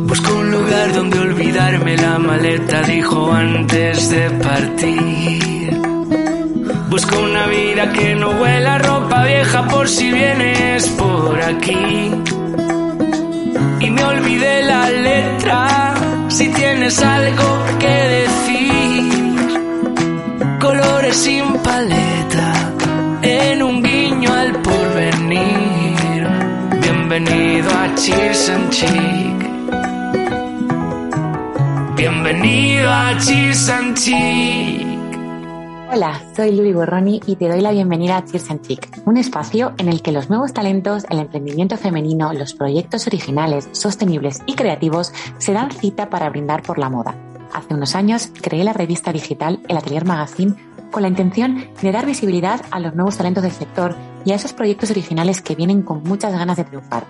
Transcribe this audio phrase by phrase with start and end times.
[0.00, 5.80] Busco un lugar donde olvidarme la maleta, dijo antes de partir.
[6.88, 12.10] Busco una vida que no huela ropa vieja por si vienes por aquí.
[13.80, 15.94] Y me olvidé la letra,
[16.28, 17.44] si tienes algo
[17.78, 19.36] que decir.
[20.60, 22.52] Colores sin paleta,
[23.22, 26.28] en un guiño al porvenir.
[26.80, 29.33] Bienvenido a Cheers and Chic.
[32.44, 33.98] Bienvenido a Cheers and.
[35.90, 39.72] Hola, soy Luli Borroni y te doy la bienvenida a Cheers and Chic, un espacio
[39.78, 45.14] en el que los nuevos talentos, el emprendimiento femenino, los proyectos originales, sostenibles y creativos
[45.38, 47.14] se dan cita para brindar por la moda.
[47.54, 50.54] Hace unos años creé la revista digital El Atelier Magazine
[50.90, 54.52] con la intención de dar visibilidad a los nuevos talentos del sector y a esos
[54.52, 57.06] proyectos originales que vienen con muchas ganas de triunfar.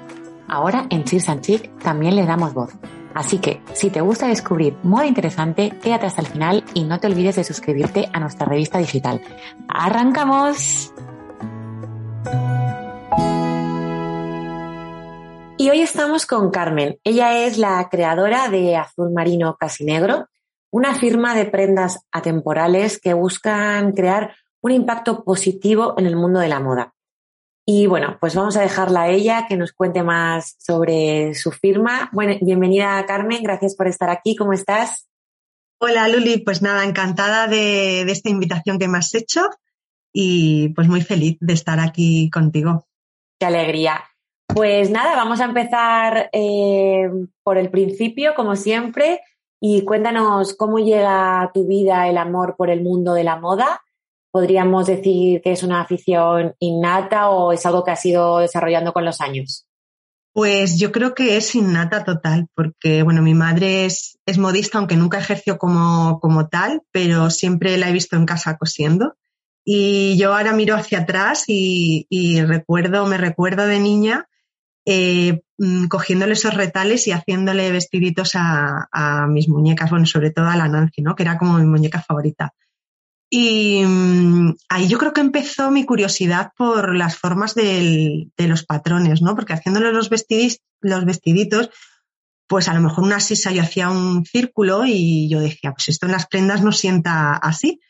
[0.47, 2.71] Ahora en Cheers and Chic también les damos voz.
[3.15, 7.07] Así que, si te gusta descubrir moda interesante, quédate hasta el final y no te
[7.07, 9.23] olvides de suscribirte a nuestra revista digital.
[9.69, 10.93] ¡Arrancamos!
[15.57, 16.99] Y hoy estamos con Carmen.
[17.05, 20.27] Ella es la creadora de Azul Marino Casi Negro,
[20.73, 26.49] una firma de prendas atemporales que buscan crear un impacto positivo en el mundo de
[26.49, 26.95] la moda.
[27.67, 32.11] Y bueno, pues vamos a dejarla a ella que nos cuente más sobre su firma.
[32.13, 34.37] Bueno, bienvenida Carmen, gracias por estar aquí.
[34.37, 35.09] ¿Cómo estás?
[35.81, 39.49] Hola Luli, pues nada, encantada de, de, esta invitación que me has hecho
[40.13, 42.87] y pues muy feliz de estar aquí contigo.
[43.41, 44.05] Qué alegría.
[44.47, 47.11] Pues nada, vamos a empezar eh,
[47.43, 49.23] por el principio, como siempre,
[49.59, 53.84] y cuéntanos cómo llega a tu vida el amor por el mundo de la moda
[54.35, 59.05] podríamos decir que es una afición innata o es algo que has ido desarrollando con
[59.05, 59.69] los años?
[60.33, 64.97] Pues yo creo que es innata total, porque bueno, mi madre es, es modista, aunque
[64.97, 69.15] nunca ejerció como, como tal, pero siempre la he visto en casa cosiendo.
[69.65, 74.27] Y yo ahora miro hacia atrás y, recuerdo, me recuerdo de niña
[74.85, 75.43] eh,
[75.89, 80.67] cogiéndole esos retales y haciéndole vestiditos a, a, mis muñecas, bueno, sobre todo a la
[80.67, 81.15] Nancy, ¿no?
[81.15, 82.53] Que era como mi muñeca favorita.
[83.31, 89.23] Y um, ahí yo creo que empezó mi curiosidad por las formas de los patrones,
[89.23, 89.35] ¿no?
[89.35, 91.71] Porque haciéndole los, vestidis, los vestiditos,
[92.47, 96.07] pues a lo mejor una sisa yo hacía un círculo y yo decía, pues esto
[96.07, 97.81] en las prendas no sienta así.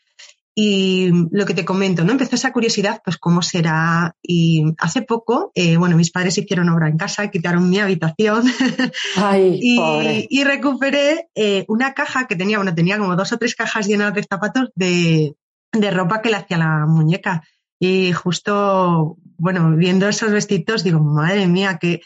[0.57, 2.13] Y lo que te comento, ¿no?
[2.13, 4.15] Empezó esa curiosidad, pues cómo será.
[4.23, 8.45] Y hace poco, eh, bueno, mis padres hicieron obra en casa, quitaron mi habitación
[9.17, 10.27] Ay, y, pobre.
[10.29, 14.13] y, recuperé eh, una caja que tenía, bueno, tenía como dos o tres cajas llenas
[14.13, 15.35] de zapatos de,
[15.73, 17.43] de ropa que le hacía la muñeca.
[17.77, 21.99] Y justo, bueno, viendo esos vestidos, digo, madre mía, que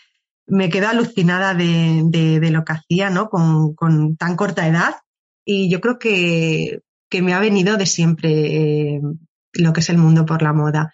[0.48, 3.30] me quedo alucinada de, de, de lo que hacía, ¿no?
[3.30, 4.96] Con, con tan corta edad.
[5.46, 9.02] Y yo creo que que me ha venido de siempre eh,
[9.54, 10.94] lo que es el mundo por la moda.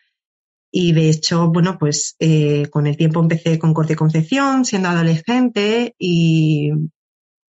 [0.71, 4.89] Y de hecho, bueno, pues eh, con el tiempo empecé con corte y confección, siendo
[4.89, 6.71] adolescente, y,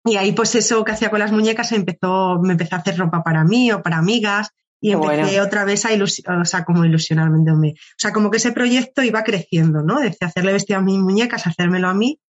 [0.05, 3.25] y ahí pues eso que hacía con las muñecas empezó, me empecé a hacer ropa
[3.25, 4.51] para mí o para amigas,
[4.81, 5.43] y empecé bueno.
[5.43, 7.39] otra vez a ilusionar, o sea, como ilusionarme.
[7.51, 10.01] O sea, como que ese proyecto iba creciendo, ¿no?
[10.01, 12.21] Desde hacerle vestido a mis muñecas, hacérmelo a mí.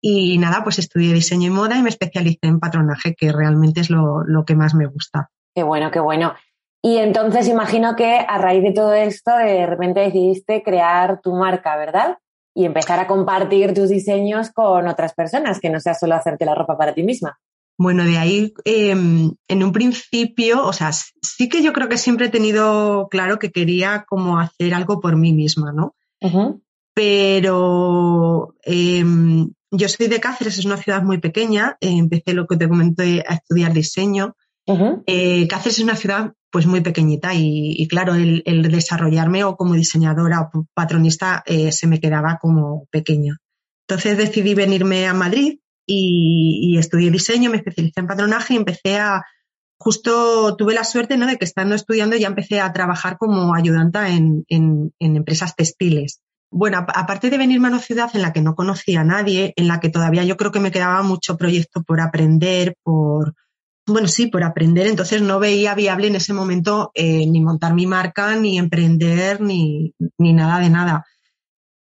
[0.00, 3.90] Y nada, pues estudié diseño y moda y me especialicé en patronaje, que realmente es
[3.90, 5.30] lo, lo que más me gusta.
[5.56, 6.34] Qué bueno, qué bueno.
[6.82, 11.76] Y entonces imagino que a raíz de todo esto, de repente decidiste crear tu marca,
[11.78, 12.18] ¿verdad?
[12.54, 16.54] Y empezar a compartir tus diseños con otras personas, que no sea solo hacerte la
[16.54, 17.38] ropa para ti misma.
[17.78, 22.26] Bueno, de ahí, eh, en un principio, o sea, sí que yo creo que siempre
[22.26, 25.94] he tenido claro que quería como hacer algo por mí misma, ¿no?
[26.20, 26.60] Uh -huh.
[26.94, 29.04] Pero eh,
[29.70, 33.24] yo soy de Cáceres, es una ciudad muy pequeña, eh, empecé lo que te comenté
[33.26, 34.36] a estudiar diseño.
[35.06, 40.50] Eh, Cáceres es una ciudad pues muy pequeñita y, claro, el, desarrollarme o como diseñadora
[40.52, 43.36] o patronista eh, se me quedaba como pequeña.
[43.86, 48.96] Entonces decidí venirme a Madrid y, y, estudié diseño, me especialicé en patronaje y empecé
[48.96, 49.22] a,
[49.78, 51.26] justo tuve la suerte ¿no?
[51.26, 56.22] de que estando estudiando ya empecé a trabajar como ayudanta en, en, en empresas textiles.
[56.50, 59.68] bueno, aparte de venirme a una ciudad en la que no conocía a nadie, en
[59.68, 63.34] la que todavía yo creo que me quedaba mucho proyecto por aprender, por,
[63.86, 67.86] bueno, sí, por aprender, entonces no veía viable en ese momento eh, ni montar mi
[67.86, 71.06] marca, ni emprender, ni, ni nada de nada.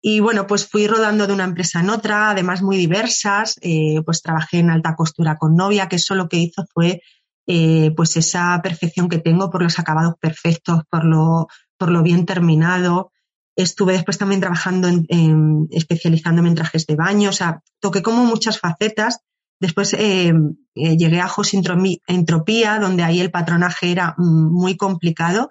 [0.06, 4.22] Y bueno, pues fui rodando de una empresa en otra, además muy diversas, eh, pues
[4.22, 7.02] trabajé en alta costura con novia, que eso lo que hizo fue
[7.48, 11.48] eh, pues esa perfección que tengo por los acabados perfectos, por lo,
[11.78, 13.14] por lo bien terminado.
[13.56, 18.60] Estuve después también trabajando en, especializándome en trajes de baño, o sea, toqué como muchas
[18.60, 19.20] facetas.
[19.60, 20.34] Después eh,
[20.76, 25.50] eh, llegué a Jos Entropía, donde ahí el patronaje era muy complicado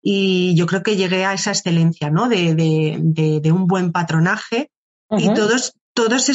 [0.00, 2.28] y yo creo que llegué a esa excelencia, ¿no?
[2.28, 4.70] De, de, de, un buen patronaje
[5.10, 6.30] y todos, todos,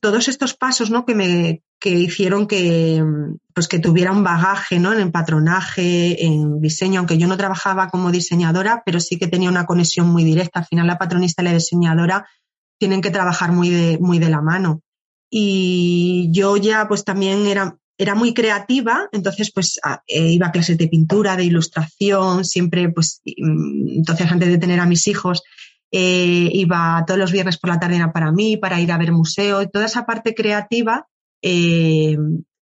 [0.00, 1.06] todos estos pasos, ¿no?
[1.06, 3.04] Que me, que hicieron que,
[3.54, 4.92] pues que tuviera un bagaje ¿no?
[4.92, 9.48] en el patronaje, en diseño, aunque yo no trabajaba como diseñadora, pero sí que tenía
[9.48, 10.60] una conexión muy directa.
[10.60, 12.26] Al final la patronista y la diseñadora
[12.78, 14.82] tienen que trabajar muy de, muy de la mano.
[15.30, 20.78] Y yo ya pues también era, era muy creativa, entonces pues eh, iba a clases
[20.78, 25.42] de pintura, de ilustración, siempre pues entonces antes de tener a mis hijos
[25.90, 29.12] eh, iba todos los viernes por la tarde era para mí, para ir a ver
[29.12, 31.06] museo y toda esa parte creativa
[31.42, 32.16] eh,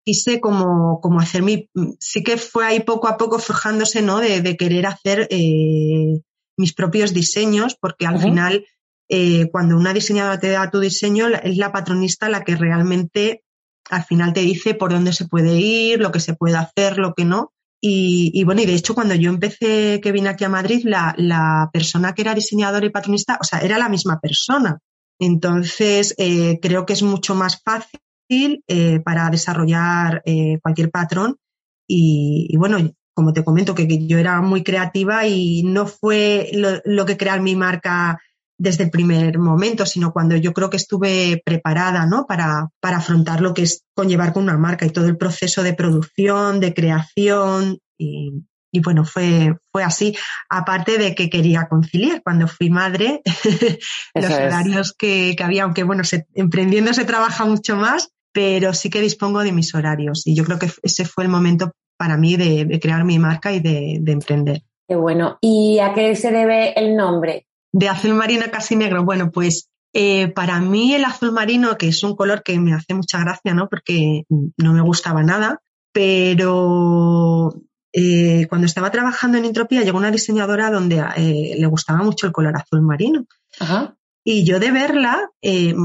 [0.04, 4.20] quise como, como hacer mi, sí que fue ahí poco a poco forjándose, ¿no?
[4.20, 6.20] De, querer hacer eh,
[6.56, 8.66] mis propios diseños, porque al final,
[9.08, 13.42] eh, cuando una diseñadora te da tu diseño, es la patronista la que realmente
[13.90, 17.14] al final te dice por dónde se puede ir, lo que se puede hacer, lo
[17.14, 17.52] que no.
[17.86, 21.68] Y, bueno, y de hecho, cuando yo empecé, que vine aquí a Madrid, la, la
[21.70, 24.78] persona que era diseñadora y patronista, o sea, era la misma persona.
[25.18, 30.22] Entonces, eh, creo que es mucho más fácil eh, para desarrollar
[30.62, 31.36] cualquier patrón.
[31.86, 32.78] Y, bueno,
[33.14, 36.50] como te comento, que, yo era muy creativa y no fue
[36.84, 38.18] lo, que crear mi marca
[38.64, 42.26] desde el primer momento, sino cuando yo creo que estuve preparada ¿no?
[42.26, 45.74] para, para afrontar lo que es conllevar con una marca y todo el proceso de
[45.74, 48.32] producción, de creación y,
[48.72, 50.16] y bueno, fue, fue así.
[50.48, 53.22] Aparte de que quería conciliar cuando fui madre,
[54.14, 58.90] los horarios que, que, había, aunque bueno, se, emprendiendo se trabaja mucho más, pero sí
[58.90, 60.26] que dispongo de mis horarios.
[60.26, 63.60] Y yo creo que ese fue el momento para mí de, crear mi marca y
[63.60, 64.62] de, emprender.
[64.88, 65.38] Qué bueno.
[65.40, 67.43] ¿Y a qué se debe el nombre?
[67.76, 69.04] De azul marino casi negro.
[69.04, 72.94] Bueno, pues eh, para mí el azul marino, que es un color que me hace
[72.94, 73.68] mucha gracia, ¿no?
[73.68, 75.60] Porque no me gustaba nada,
[75.92, 77.52] pero
[77.92, 82.32] eh, cuando estaba trabajando en Entropía llegó una diseñadora donde eh, le gustaba mucho el
[82.32, 83.26] color azul marino.
[84.22, 85.30] Y yo de verla,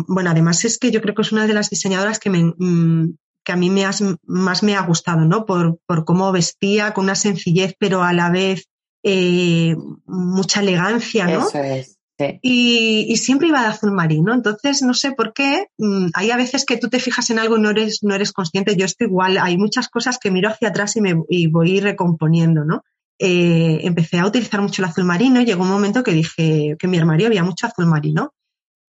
[0.07, 3.15] bueno, además es que yo creo que es una de las diseñadoras que, me, mm,
[3.43, 3.83] que a mí me
[4.25, 5.47] más me ha gustado, ¿no?
[5.47, 8.69] Por, por cómo vestía, con una sencillez, pero a la vez
[9.03, 11.47] mucha elegancia, ¿no?
[11.47, 11.99] Eso es.
[12.41, 14.33] Y, siempre iba de azul marino.
[14.33, 15.67] Entonces, no sé por qué.
[15.77, 18.33] Mm, hay a veces que tú te fijas en algo y no eres, no eres
[18.33, 18.75] consciente.
[18.75, 19.37] Yo estoy igual.
[19.37, 22.83] Hay muchas cosas que miro hacia atrás y me y voy recomponiendo, ¿no?
[23.19, 26.87] Eh, empecé a utilizar mucho el azul marino y llegó un momento que dije que
[26.87, 28.33] en mi armario había mucho azul marino.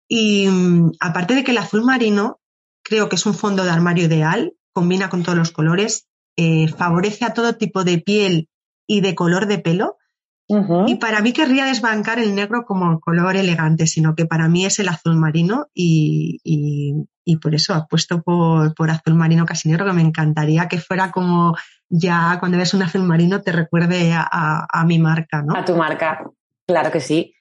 [0.08, 2.41] Y mm, aparte de que el azul marino
[2.82, 6.06] creo que es un fondo de armario ideal, combina con todos los colores,
[6.37, 8.49] eh, favorece a todo tipo de piel
[8.87, 9.97] y de color de pelo
[10.49, 14.79] y para mí querría desbancar el negro como color elegante, sino que para mí es
[14.79, 16.41] el azul marino y,
[17.25, 21.10] y, por eso apuesto por, por azul marino casi negro, que me encantaría que fuera
[21.10, 21.56] como
[21.89, 25.56] ya cuando ves un azul marino te recuerde a, a, mi marca, ¿no?
[25.56, 26.31] A tu marca,
[26.67, 27.34] claro que sí.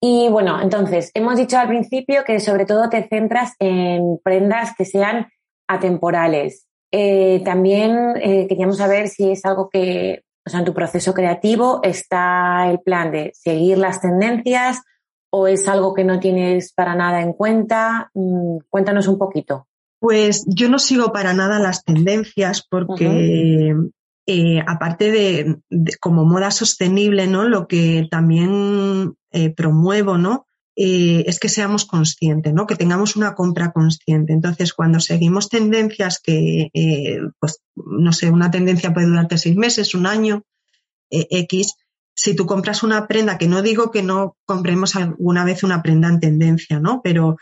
[0.00, 4.84] Y bueno, entonces, hemos dicho al principio que sobre todo te centras en prendas que
[4.84, 5.26] sean
[5.66, 6.68] atemporales.
[6.92, 11.80] Eh, también eh, queríamos saber si es algo que o sea, en tu proceso creativo
[11.82, 14.80] está el plan de seguir las tendencias
[15.30, 18.10] o es algo que no tienes para nada en cuenta.
[18.14, 19.66] Mm, cuéntanos un poquito.
[19.98, 23.74] Pues yo no sigo para nada las tendencias porque
[24.26, 25.56] eh, aparte de,
[26.00, 27.48] como moda sostenible, ¿no?
[27.48, 30.45] Lo que también eh, promuevo, ¿no?
[30.78, 32.66] Eh, es que seamos conscientes, ¿no?
[32.66, 34.34] Que tengamos una compra consciente.
[34.34, 39.94] Entonces, cuando seguimos tendencias que, eh, pues, no sé, una tendencia puede durarte seis meses,
[39.94, 40.42] un año,
[41.10, 41.76] eh, X,
[42.14, 46.08] si tú compras una prenda, que no digo que no compremos alguna vez una prenda
[46.08, 47.00] en tendencia, ¿no?
[47.02, 47.36] Pero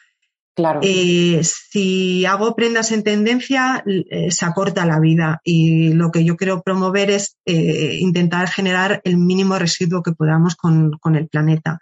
[0.54, 0.80] claro.
[0.82, 3.84] si hago prendas en tendencia,
[4.30, 9.56] se acorta la vida y lo que yo quiero promover es intentar generar el mínimo
[9.58, 11.80] residuo que podamos con, con el planeta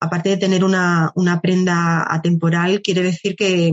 [0.00, 3.72] aparte de tener una, una prenda atemporal, quiere decir que,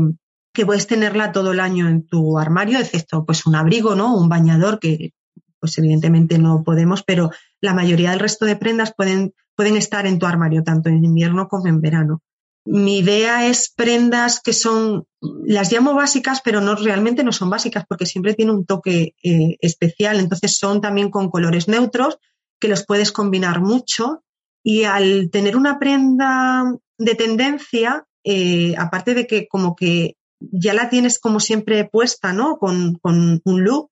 [0.53, 4.15] que, puedes tenerla todo el año en tu armario, excepto pues un abrigo, ¿no?
[4.15, 5.13] Un bañador que
[5.60, 7.31] pues evidentemente no podemos, pero
[7.62, 11.48] la mayoría del resto de prendas pueden, pueden estar en tu armario, tanto en invierno
[11.48, 12.22] como en verano.
[12.65, 17.86] mi idea es prendas que son, las llamo básicas, pero no realmente no son básicas
[17.88, 20.19] porque siempre tiene un toque eh, especial.
[20.19, 22.17] Entonces son también con colores neutros
[22.60, 24.24] que los puedes combinar mucho.
[24.69, 30.89] Y al tener una prenda de tendencia, eh, aparte de que como que ya la
[30.89, 32.57] tienes como siempre puesta, ¿no?
[32.57, 33.91] Con, con un look,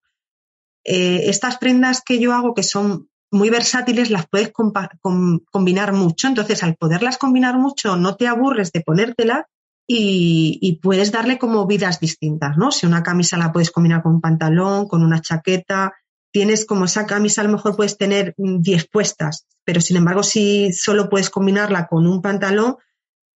[0.83, 6.27] eh, estas prendas que yo hago que son muy versátiles, las puedes combinar mucho.
[6.27, 9.47] Entonces, al poderlas combinar mucho, no te aburres de ponértela
[9.87, 12.71] y, puedes darle como vidas distintas, ¿no?
[12.71, 15.93] Si una camisa la puedes combinar con un pantalón, con una chaqueta,
[16.35, 20.73] tienes como esa camisa, a lo mejor puedes tener 10 puestas, pero sin embargo, si
[20.73, 22.75] solo puedes combinarla con un pantalón,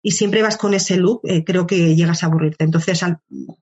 [0.02, 2.64] y siempre vas con ese look, eh, creo que llegas a aburrirte.
[2.64, 3.00] Entonces,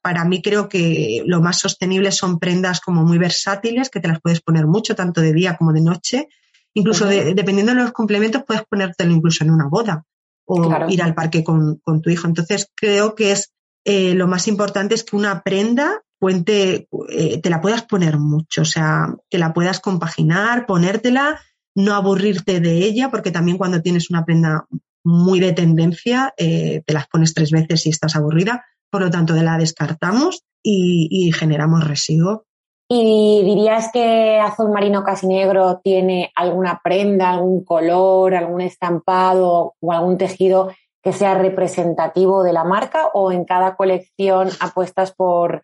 [0.01, 4.23] para mí creo que lo más sostenible son prendas como muy versátiles, que te las
[4.23, 6.29] puedes poner mucho, tanto de día como de noche.
[6.73, 10.07] Incluso dependiendo de los complementos, puedes ponértelo incluso en una boda
[10.47, 12.27] o ir al parque con, tu hijo.
[12.27, 13.53] Entonces, creo que es
[13.85, 18.63] eh, lo más importante es que una prenda puente, eh, te la puedas poner mucho,
[18.63, 21.41] o sea, que la puedas compaginar, ponértela,
[21.75, 24.67] no aburrirte de ella, porque también cuando tienes una prenda
[25.05, 29.35] muy de tendencia, eh, te las pones tres veces si estás aburrida, por lo tanto,
[29.35, 32.45] de la descartamos y, generamos residuo.
[32.89, 39.93] ¿Y dirías que azul marino casi negro tiene alguna prenda, algún color, algún estampado o
[39.93, 45.63] algún tejido que sea representativo de la marca o en cada colección apuestas por,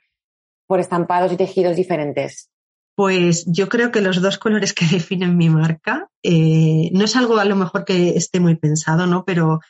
[0.73, 2.49] por estampados y tejidos diferentes?
[2.95, 7.37] Pues yo creo que los dos colores que definen mi marca, eh, no es algo
[7.37, 9.27] a lo mejor que esté muy pensado, ¿no?
[9.27, 9.61] Pero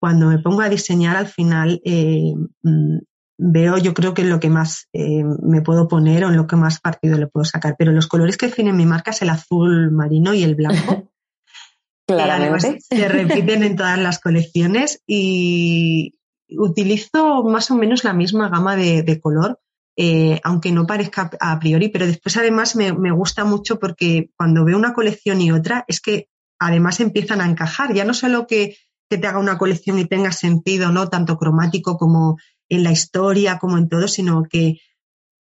[0.00, 2.98] cuando me pongo a diseñar al final eh, mm,
[3.38, 6.54] veo yo creo que lo que más eh, me puedo poner o en lo que
[6.54, 7.74] más partido le puedo sacar.
[7.76, 11.10] Pero los colores que definen mi marca es el azul marino y el blanco.
[12.06, 12.78] Claramente.
[12.82, 16.14] se repiten en todas las colecciones y
[16.50, 19.58] utilizo más o menos la misma gama de color
[19.96, 24.76] eh, aunque no parezca a priori, pero después además me, gusta mucho porque cuando veo
[24.78, 28.76] una colección y otra es que además empiezan a encajar, ya no solo que,
[29.08, 31.08] te haga una colección y tenga sentido, ¿no?
[31.08, 32.38] Tanto cromático como
[32.70, 34.78] en la historia, como en todo, sino que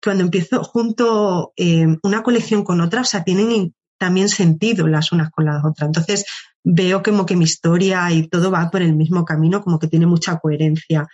[0.04, 5.30] cuando empiezo junto eh, una colección con otra, o sea, tienen también sentido las unas
[5.32, 5.88] con las otras.
[5.88, 6.26] Entonces
[6.66, 10.06] veo como que mi historia y todo va por el mismo camino, como que tiene
[10.06, 11.08] mucha coherencia.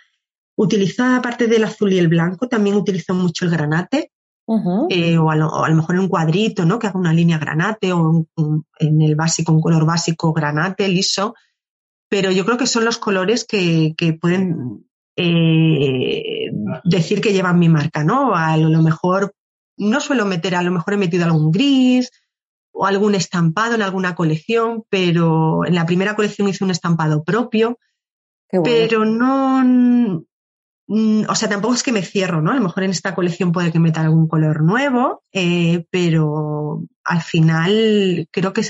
[0.58, 4.10] Utiliza, aparte del azul y el blanco, también utilizo mucho el granate,
[4.90, 6.80] eh, o, a lo, mejor en un cuadrito, ¿no?
[6.80, 8.26] Que haga una línea granate o
[8.80, 11.36] en el básico, un color básico granate, liso.
[12.08, 14.84] Pero yo creo que son los colores que, pueden
[15.14, 16.50] eh,
[16.82, 18.34] decir que llevan mi marca, ¿no?
[18.34, 19.32] A lo mejor
[19.76, 22.10] no suelo meter, a lo mejor he metido algún gris
[22.72, 27.78] o algún estampado en alguna colección, pero en la primera colección hice un estampado propio.
[28.50, 30.24] Pero no,
[30.90, 32.50] o sea, tampoco es que me cierro, ¿no?
[32.50, 37.20] A lo mejor en esta colección puede que meta algún color nuevo, eh, pero al
[37.20, 38.62] final creo que,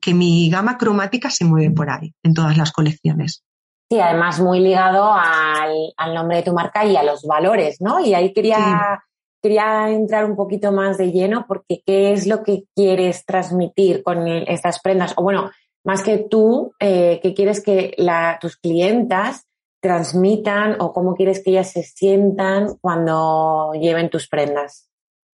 [0.00, 3.42] que, mi gama cromática se mueve por ahí, en todas las colecciones.
[3.90, 7.98] Sí, además muy ligado al, nombre de tu marca y a los valores, ¿no?
[7.98, 9.02] Y ahí quería,
[9.42, 14.28] quería entrar un poquito más de lleno porque ¿qué es lo que quieres transmitir con
[14.28, 15.12] estas prendas?
[15.16, 15.50] O bueno,
[15.84, 19.46] más que tú, eh, ¿qué quieres que la, tus clientas
[19.84, 24.88] transmitan o cómo quieres que ellas se sientan cuando lleven tus prendas?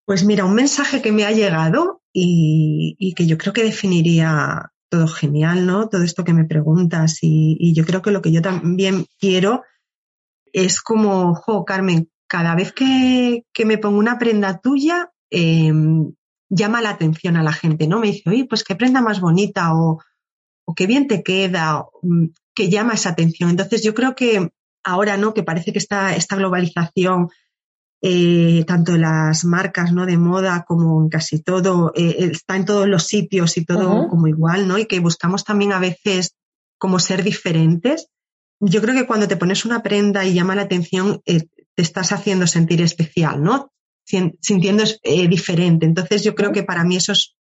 [0.05, 5.07] Pues mira, un mensaje que me ha llegado y, que yo creo que definiría todo
[5.07, 5.89] genial, ¿no?
[5.89, 9.63] Todo esto que me preguntas y, yo creo que lo que yo también quiero
[10.53, 16.13] es como, jo, Carmen, cada vez que, me pongo una prenda tuya, em,
[16.49, 18.01] llama la atención a la gente, ¿no?
[18.01, 20.01] Me dice, oye, pues qué prenda más bonita o,
[20.65, 21.85] o qué bien te queda.
[22.61, 23.49] Que llama esa atención.
[23.49, 24.51] Entonces yo creo que
[24.85, 25.33] ahora, ¿no?
[25.33, 27.31] Que parece que esta, esta globalización,
[28.03, 30.05] eh, tanto en las marcas, ¿no?
[30.05, 34.27] De moda como en casi todo, eh, está en todos los sitios y todo como
[34.27, 34.77] igual, ¿no?
[34.77, 36.37] Y que buscamos también a veces
[36.77, 38.09] como ser diferentes.
[38.61, 42.13] Yo creo que cuando te pones una prenda y llama la atención, eh, te estás
[42.13, 43.73] haciendo sentir especial, ¿no?
[44.05, 44.85] Sintiendo
[45.31, 45.87] diferente.
[45.87, 47.39] Entonces yo creo que para mí eso es,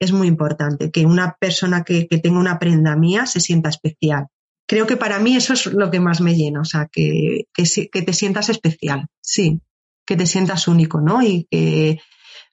[0.00, 4.26] es muy importante, que una persona que, que tenga una prenda mía se sienta especial
[4.68, 8.02] creo que para mí eso es lo que más me llena, o sea, que, que,
[8.02, 9.62] te sientas especial, sí,
[10.06, 11.22] que te sientas único, ¿no?
[11.22, 12.00] Y que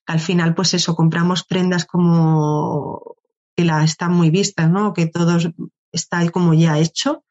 [0.07, 3.17] al final, pues eso, compramos prendas como
[3.55, 4.93] que la están muy vistas, ¿no?
[4.93, 5.37] Que todo
[5.91, 7.23] está como ya hecho.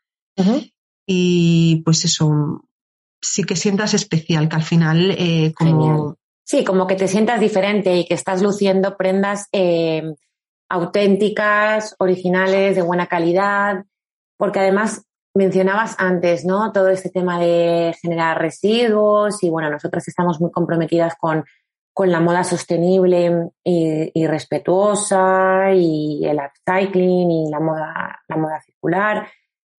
[1.07, 2.69] Y pues eso,
[3.23, 6.17] sí que sientas especial, que al final eh, como...
[6.47, 10.03] Sí, como que te sientas diferente y que estás luciendo prendas eh,
[10.69, 13.85] auténticas, originales, de buena calidad,
[14.37, 16.73] porque además mencionabas antes, ¿no?
[16.73, 21.45] Todo este tema de generar residuos y bueno, nosotras estamos muy comprometidas con,
[21.93, 28.61] con la moda sostenible y, y, respetuosa y el upcycling y la moda, la moda
[28.61, 29.29] circular.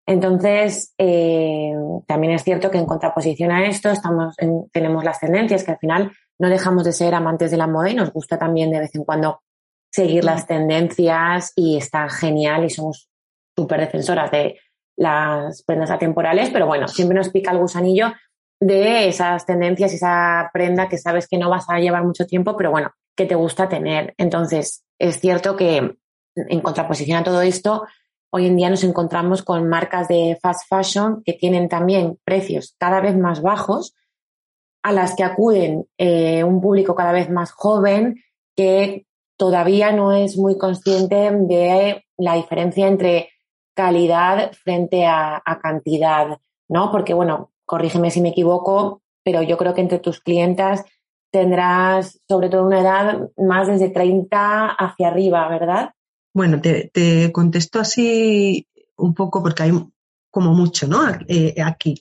[0.07, 1.73] Entonces, eh,
[2.07, 5.79] también es cierto que en contraposición a esto estamos en, tenemos las tendencias que al
[5.79, 8.95] final no dejamos de ser amantes de la moda y nos gusta también de vez
[8.95, 9.41] en cuando
[9.91, 13.09] seguir las tendencias y está genial y somos
[13.57, 14.59] súper defensoras de
[14.97, 18.13] las prendas atemporales, pero bueno, siempre nos pica el gusanillo
[18.61, 22.71] de esas tendencias esa prenda que sabes que no vas a llevar mucho tiempo, pero
[22.71, 24.15] bueno, que te gusta tener.
[24.17, 25.97] Entonces, es cierto que
[26.37, 27.87] en contraposición a todo esto,
[28.31, 33.01] hoy en día nos encontramos con marcas de fast fashion que tienen también precios cada
[33.01, 33.95] vez más bajos,
[34.83, 38.23] a las que acuden eh, un público cada vez más joven
[38.55, 39.07] que
[39.37, 43.31] todavía no es muy consciente de la diferencia entre
[43.75, 46.39] calidad frente a, a cantidad,
[46.69, 46.91] ¿no?
[46.91, 50.85] Porque, bueno, corrígeme si me equivoco, pero yo creo que entre tus clientas
[51.31, 55.91] tendrás sobre todo una edad más desde 30 hacia arriba, ¿verdad?
[56.33, 59.73] Bueno, te, te contesto así un poco porque hay
[60.31, 61.01] como mucho, ¿no?
[61.29, 62.01] Eh, aquí.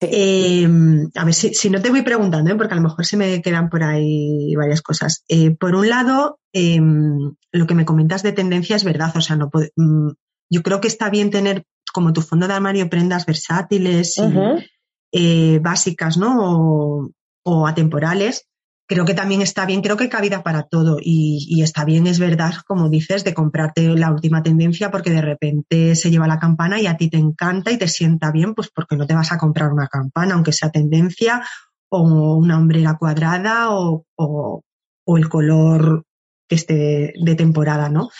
[0.00, 0.68] Eh,
[1.14, 2.56] a ver, si, si, no te voy preguntando, ¿eh?
[2.56, 5.24] porque a lo mejor se me quedan por ahí varias cosas.
[5.28, 9.36] Eh, por un lado, em, lo que me comentas de tendencia es verdad, o sea,
[9.36, 10.10] no mm,
[10.52, 14.30] yo creo que está bien tener como tu fondo de armario prendas versátiles y, uh
[14.30, 14.66] -huh.
[15.12, 16.36] eh, básicas, ¿no?
[16.40, 17.10] O,
[17.44, 18.46] o, atemporales.
[18.86, 22.06] Creo que también está bien, creo que hay cabida para todo y, y, está bien,
[22.06, 26.38] es verdad, como dices, de comprarte la última tendencia porque de repente se lleva la
[26.38, 29.32] campana y a ti te encanta y te sienta bien, pues porque no te vas
[29.32, 31.42] a comprar una campana, aunque sea tendencia
[31.90, 34.62] o una hombrera cuadrada o, o,
[35.06, 36.04] o el color
[36.48, 38.10] que esté de temporada, ¿no?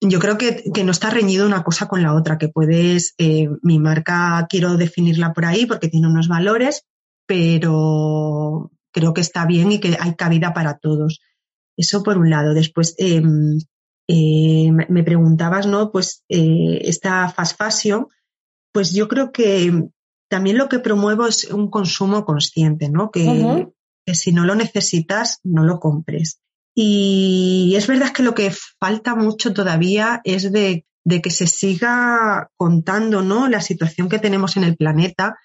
[0.00, 3.48] Yo creo que, que, no está reñido una cosa con la otra, que puedes, eh,
[3.62, 6.86] mi marca quiero definirla por ahí porque tiene unos valores,
[7.26, 11.20] pero creo que está bien y que hay cabida para todos.
[11.76, 12.54] Eso por un lado.
[12.54, 13.22] Después, eh,
[14.08, 15.90] eh, me preguntabas, ¿no?
[15.90, 18.06] Pues eh, esta fast fashion,
[18.72, 19.88] pues yo creo que
[20.28, 23.10] también lo que promuevo es un consumo consciente, ¿no?
[23.10, 23.74] Que, uh -huh.
[24.04, 26.40] que si no lo necesitas, no lo compres.
[26.78, 32.50] Y es verdad que lo que falta mucho todavía es de, de, que se siga
[32.58, 33.48] contando ¿no?
[33.48, 35.38] la situación que tenemos en el planeta,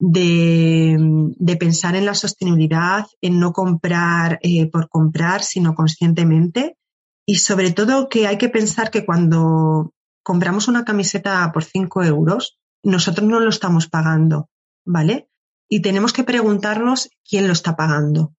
[0.00, 6.76] de, de pensar en la sostenibilidad, en no comprar eh, por comprar, sino conscientemente.
[7.24, 12.58] Y sobre todo que hay que pensar que cuando compramos una camiseta por 5 euros,
[12.82, 14.50] nosotros no lo estamos pagando,
[14.84, 15.28] ¿vale?
[15.68, 18.34] Y tenemos que preguntarnos quién lo está pagando.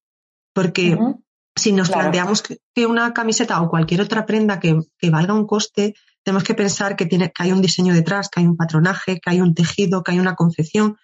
[0.54, 0.98] Porque
[1.58, 2.04] si nos claro.
[2.04, 6.44] planteamos que, que, una camiseta o cualquier otra prenda que, que, valga un coste, tenemos
[6.44, 9.42] que pensar que, tiene, que hay un diseño detrás, que hay un patronaje, que hay
[9.42, 10.98] un tejido, que hay una confección.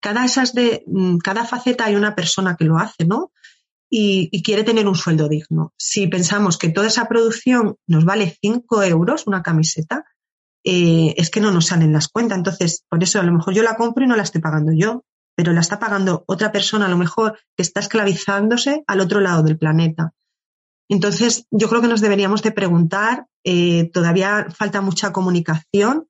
[0.00, 3.32] Cada, esas de, mm, cada faceta hay una persona que lo hace, ¿no?
[3.88, 5.72] Y, y, quiere tener un sueldo digno.
[5.78, 10.04] Si pensamos que toda esa producción nos vale 5 euros, una camiseta,
[10.64, 12.38] eh, es que no nos salen las cuentas.
[12.38, 15.04] Entonces, por eso a lo mejor yo la compro y no la estoy pagando yo
[15.36, 19.42] pero la está pagando otra persona, a lo mejor, que está esclavizándose al otro lado
[19.42, 20.12] del planeta.
[20.88, 26.08] Entonces, yo creo que nos deberíamos de preguntar, eh, todavía falta mucha comunicación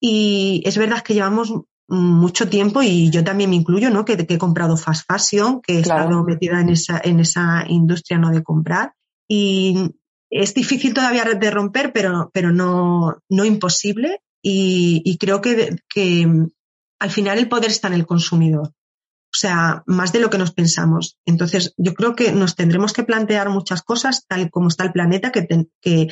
[0.00, 1.52] y es verdad que llevamos
[1.88, 4.04] mucho tiempo y yo también me incluyo, ¿no?
[4.04, 6.02] Que, que he comprado fast fashion, que he claro.
[6.02, 8.30] estado metida en esa, en esa industria, ¿no?
[8.30, 8.92] De comprar
[9.28, 9.94] y
[10.30, 16.26] es difícil todavía de romper, pero, pero no, no imposible y, y creo que, que
[16.98, 18.72] al final el poder está en el consumidor.
[19.30, 21.18] O sea, más de lo que nos pensamos.
[21.26, 25.30] Entonces, yo creo que nos tendremos que plantear muchas cosas, tal como está el planeta,
[25.30, 26.08] que, te, que,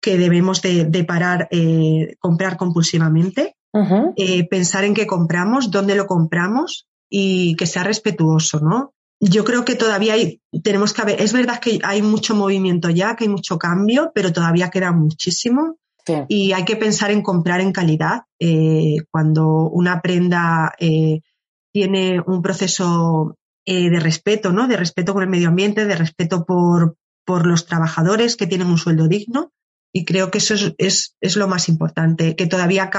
[0.00, 4.12] que, debemos de, de parar, eh, comprar compulsivamente, uh -huh.
[4.16, 8.94] eh, pensar en qué compramos, dónde lo compramos y que sea respetuoso, ¿no?
[9.20, 13.16] Yo creo que todavía hay, tenemos que ver, es verdad que hay mucho movimiento ya,
[13.16, 15.78] que hay mucho cambio, pero todavía queda muchísimo.
[16.28, 18.22] Y hay que pensar en comprar en calidad.
[18.38, 21.20] Eh, cuando una prenda eh,
[21.72, 24.68] tiene un proceso eh, de respeto, ¿no?
[24.68, 28.78] De respeto con el medio ambiente, de respeto por, por los trabajadores que tienen un
[28.78, 29.52] sueldo digno.
[29.92, 32.90] Y creo que eso es, es, es lo más importante, que todavía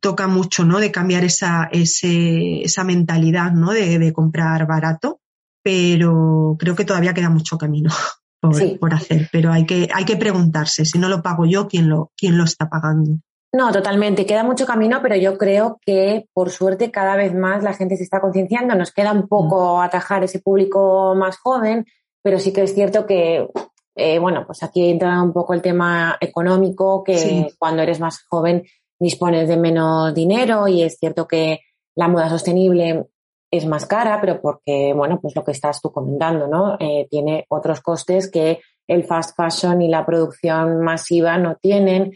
[0.00, 0.80] toca mucho, ¿no?
[0.80, 3.72] De cambiar esa, ese, esa mentalidad, ¿no?
[3.72, 5.20] De, de comprar barato.
[5.62, 7.90] Pero creo que todavía queda mucho camino
[8.40, 8.76] por, sí.
[8.80, 12.10] por hacer, pero hay que, hay que preguntarse, si no lo pago yo, ¿quién lo,
[12.16, 13.18] quién lo está pagando?
[13.52, 14.26] No, totalmente.
[14.26, 18.04] Queda mucho camino, pero yo creo que por suerte cada vez más la gente se
[18.04, 18.76] está concienciando.
[18.76, 19.80] Nos queda un poco mm.
[19.80, 21.84] atajar ese público más joven,
[22.22, 23.48] pero sí que es cierto que,
[23.96, 27.46] eh, bueno, pues aquí entra un poco el tema económico, que sí.
[27.58, 28.62] cuando eres más joven
[29.00, 31.60] dispones de menos dinero y es cierto que
[31.96, 33.06] la moda sostenible
[33.50, 36.76] es más cara, pero porque, bueno, pues lo que estás tú comentando, ¿no?
[36.78, 42.12] Eh, tiene otros costes que el fast fashion y la producción masiva no tienen.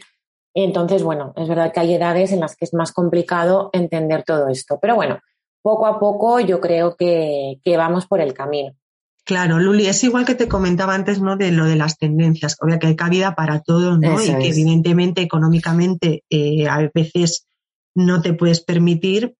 [0.53, 4.47] Entonces, bueno, es verdad que hay edades en las que es más complicado entender todo
[4.47, 4.79] esto.
[4.81, 5.19] Pero bueno,
[5.61, 8.73] poco a poco yo creo que, vamos por el camino.
[9.25, 11.35] Claro, Luli, es igual que te comentaba antes, ¿no?
[11.35, 14.21] De lo de las tendencias, obvio que hay cabida para todo, ¿no?
[14.21, 17.47] y que evidentemente económicamente eh, a veces
[17.95, 19.35] no te puedes permitir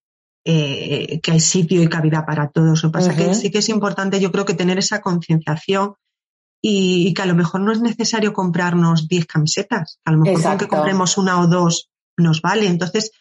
[0.45, 2.83] eh, que hay sitio y cabida para todos.
[2.83, 5.95] Lo que pasa que sí que es importante, yo creo que tener esa concienciación
[6.61, 10.67] y, que a lo mejor no es necesario comprarnos 10 camisetas, a lo mejor aunque
[10.67, 12.67] compremos una o dos nos vale.
[12.67, 13.11] Entonces,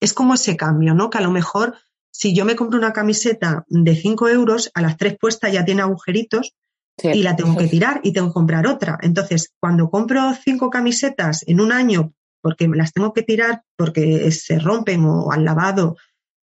[0.00, 1.10] es como ese cambio, ¿no?
[1.10, 1.74] Que a lo mejor
[2.10, 5.82] si yo me compro una camiseta de 5 euros, a las tres puestas ya tiene
[5.82, 6.54] agujeritos
[7.02, 8.98] y la tengo que tirar y tengo que comprar otra.
[9.02, 14.58] Entonces, cuando compro cinco camisetas en un año porque las tengo que tirar porque se
[14.58, 15.96] rompen o al lavado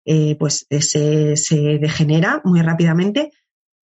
[0.04, 3.32] eh, pues se, se, degenera muy rápidamente,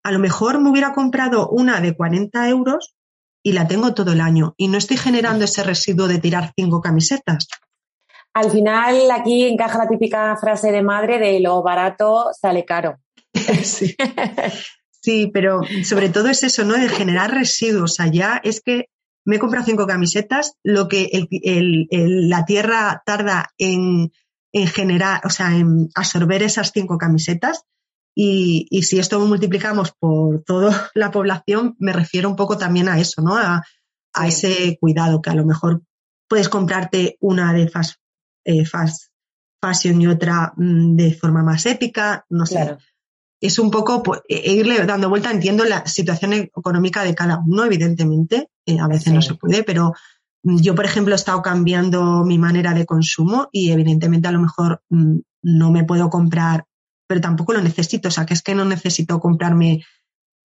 [0.02, 2.94] a lo mejor me hubiera comprado una de 40 euros
[3.42, 6.80] y la tengo todo el año y no estoy generando ese residuo de tirar cinco
[6.80, 7.48] camisetas.
[8.32, 12.98] Al final aquí encaja la típica frase de madre de lo barato sale caro.
[13.62, 13.94] sí.
[14.90, 16.74] sí, pero sobre todo es eso, ¿no?
[16.74, 18.00] De generar residuos.
[18.00, 18.86] Allá es que
[19.24, 21.08] me he comprado cinco camisetas, lo que
[21.90, 24.12] la tierra tarda en,
[24.54, 27.64] en generar, o sea, en absorber esas cinco camisetas,
[28.16, 32.88] y, y, si esto lo multiplicamos por toda la población, me refiero un poco también
[32.88, 33.36] a eso, ¿no?
[33.36, 33.64] A,
[34.14, 35.82] a ese cuidado que a lo mejor
[36.28, 37.96] puedes comprarte una de fast,
[38.44, 39.10] eh, fast
[39.60, 42.76] fashion y otra mm, de forma más épica, no sé.
[43.40, 47.42] Es un poco pues, e, e irle dando vuelta, entiendo la situación económica de cada
[47.44, 49.92] uno, evidentemente, eh, a veces no se puede, pero
[50.44, 54.82] yo, por ejemplo, he estado cambiando mi manera de consumo y evidentemente a lo mejor
[54.90, 56.66] mm, no me puedo comprar
[57.06, 58.08] pero tampoco lo necesito.
[58.08, 59.84] O sea, que es que no necesito comprarme,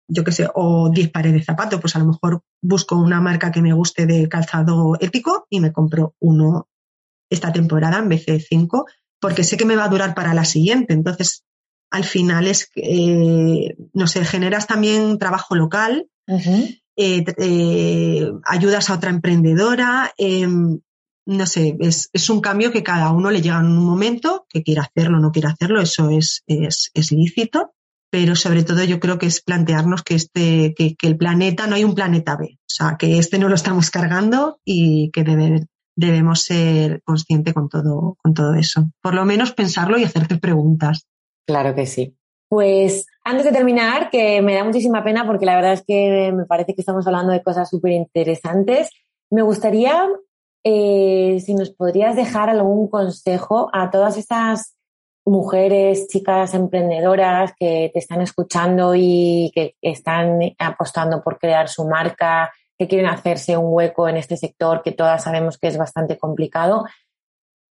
[0.08, 1.80] yo qué sé, o 10 pares de zapatos.
[1.80, 5.72] Pues a lo mejor busco una marca que me guste de calzado ético y me
[5.72, 6.68] compro uno
[7.30, 8.86] esta temporada en vez de cinco,
[9.20, 10.94] porque sé que me va a durar para la siguiente.
[10.94, 11.44] Entonces,
[11.90, 16.08] al final es que, eh, no sé, generas también trabajo local,
[17.02, 20.80] eh, eh, ayudas a otra emprendedora, em,
[21.26, 24.62] no sé, es, es, un cambio que cada uno le llega en un momento, que
[24.62, 27.72] quiera hacerlo o no quiera hacerlo, eso es, es, es, lícito,
[28.10, 31.76] pero sobre todo yo creo que es plantearnos que, este, que, que, el planeta, no
[31.76, 35.66] hay un planeta B, o sea, que este no lo estamos cargando y que debe,
[35.96, 38.90] debemos ser conscientes con todo, con todo eso.
[39.00, 41.06] Por lo menos pensarlo y hacerte preguntas.
[41.46, 42.14] Claro que sí.
[42.50, 46.46] Pues antes de terminar, que me da muchísima pena porque la verdad es que me
[46.46, 48.90] parece que estamos hablando de cosas súper interesantes,
[49.30, 50.08] me gustaría
[50.64, 54.76] eh, si nos podrías dejar algún consejo a todas esas
[55.24, 62.52] mujeres, chicas emprendedoras que te están escuchando y que están apostando por crear su marca,
[62.76, 66.84] que quieren hacerse un hueco en este sector que todas sabemos que es bastante complicado.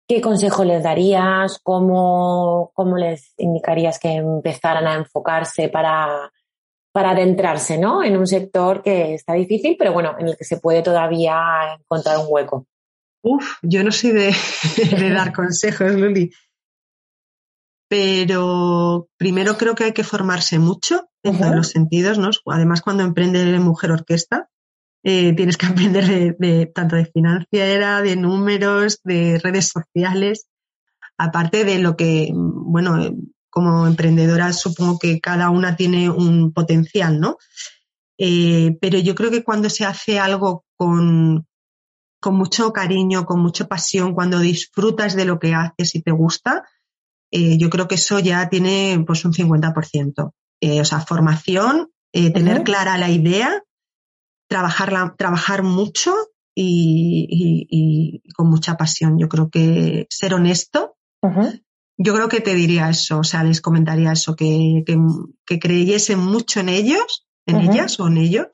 [0.08, 1.60] ¿Qué consejo les darías?
[1.62, 6.32] ¿Cómo, cómo les indicarías que empezaran a enfocarse para,
[6.94, 8.04] para adentrarse ¿no?
[8.04, 11.38] en un sector que está difícil, pero bueno, en el que se puede todavía
[11.78, 12.66] encontrar un hueco?
[13.22, 14.34] Uf, yo no soy de,
[15.14, 16.32] dar consejos, Luli.
[17.90, 22.30] Pero primero creo que hay que formarse mucho en todos los sentidos, ¿no?
[22.46, 24.50] Además, cuando emprende mujer orquesta,
[25.10, 30.48] eh, tienes que aprender de, tanto de financiera, de números, de redes sociales,
[31.18, 33.16] aparte de lo que, bueno,
[33.50, 37.38] como emprendedora supongo que cada una tiene un potencial, ¿no?
[38.18, 41.48] Eh, pero yo creo que cuando se hace algo con,
[42.20, 46.66] con mucho cariño, con mucha pasión, cuando disfrutas de lo que haces y te gusta,
[47.32, 50.34] eh, yo creo que eso ya tiene pues un 50%.
[50.60, 53.64] Eh, o sea, formación, eh, tener clara la idea,
[54.48, 56.14] trabajarla, trabajar mucho
[56.56, 59.18] y, con mucha pasión.
[59.20, 60.96] Yo creo que ser honesto,
[61.98, 64.84] yo creo que te diría eso, o sea, les comentaría eso, que,
[65.46, 68.48] que, creyesen mucho en ellos, en ellas o en ellos,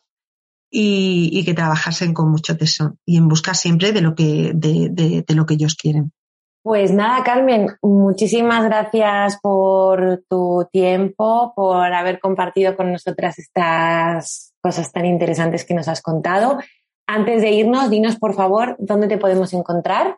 [0.70, 4.90] y, que trabajasen con mucho tesón y en busca siempre de lo que, de,
[5.26, 6.14] de, lo que ellos quieren.
[6.64, 14.90] Pues nada, Carmen, muchísimas gracias por tu tiempo, por haber compartido con nosotras estas cosas
[14.94, 16.60] tan interesantes que nos has contado.
[17.06, 20.16] Antes de irnos, dinos por favor dónde te podemos encontrar.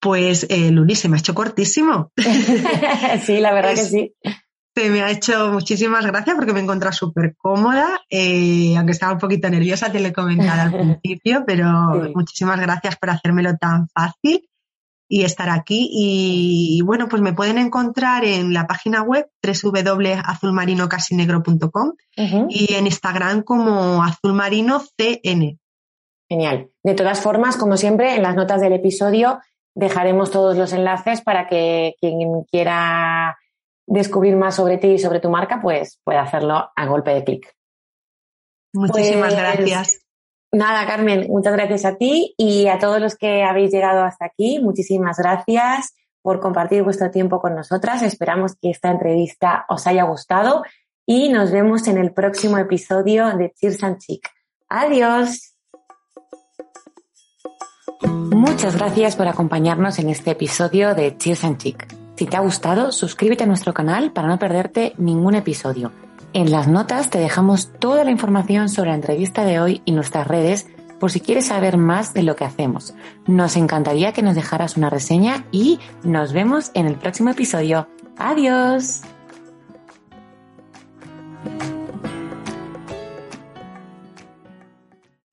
[0.00, 2.10] Pues, eh, Luli, se me ha hecho cortísimo.
[3.22, 4.14] sí, la verdad que sí.
[4.74, 9.12] Se me ha hecho muchísimas gracias porque me he encontrado súper cómoda, eh, aunque estaba
[9.12, 11.66] un poquito nerviosa, te lo he comentado al principio, pero
[12.14, 14.48] muchísimas gracias por hacérmelo tan fácil.
[15.14, 15.90] Y estar aquí.
[15.92, 21.92] Y, bueno, pues me pueden encontrar en la página web www.azulmarinocasinegro.com
[22.48, 25.60] y en Instagram como azulmarinocn.
[26.30, 26.70] Genial.
[26.82, 29.38] De todas formas, como siempre, en las notas del episodio
[29.74, 33.36] dejaremos todos los enlaces para que quien quiera
[33.86, 37.54] descubrir más sobre ti y sobre tu marca, pues pueda hacerlo a golpe de clic.
[38.72, 40.01] Muchísimas pues, gracias.
[40.54, 44.60] Nada, Carmen, muchas gracias a ti y a todos los que habéis llegado hasta aquí.
[44.60, 48.02] Muchísimas gracias por compartir vuestro tiempo con nosotras.
[48.02, 50.62] Esperamos que esta entrevista os haya gustado
[51.06, 54.28] y nos vemos en el próximo episodio de Cheers and Chic.
[54.68, 55.54] Adiós.
[58.02, 61.86] Muchas gracias por acompañarnos en este episodio de Cheers and Chic.
[62.16, 65.92] Si te ha gustado, suscríbete a nuestro canal para no perderte ningún episodio.
[66.34, 70.26] En las notas te dejamos toda la información sobre la entrevista de hoy y nuestras
[70.26, 70.66] redes
[70.98, 72.94] por si quieres saber más de lo que hacemos.
[73.26, 77.86] Nos encantaría que nos dejaras una reseña y nos vemos en el próximo episodio.
[78.16, 79.02] Adiós.